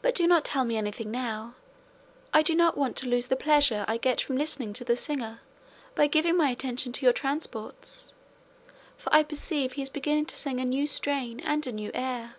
But 0.00 0.14
do 0.14 0.28
not 0.28 0.44
tell 0.44 0.64
me 0.64 0.76
anything 0.76 1.10
now; 1.10 1.54
I 2.32 2.40
do 2.40 2.54
not 2.54 2.78
want 2.78 2.94
to 2.98 3.08
lose 3.08 3.26
the 3.26 3.34
pleasure 3.34 3.84
I 3.88 3.96
get 3.96 4.20
from 4.20 4.36
listening 4.36 4.72
to 4.74 4.84
the 4.84 4.94
singer 4.94 5.40
by 5.96 6.06
giving 6.06 6.36
my 6.36 6.50
attention 6.50 6.92
to 6.92 7.02
your 7.04 7.12
transports, 7.14 8.12
for 8.96 9.12
I 9.12 9.24
perceive 9.24 9.72
he 9.72 9.82
is 9.82 9.88
beginning 9.88 10.26
to 10.26 10.36
sing 10.36 10.60
a 10.60 10.64
new 10.64 10.86
strain 10.86 11.40
and 11.40 11.66
a 11.66 11.72
new 11.72 11.90
air." 11.94 12.36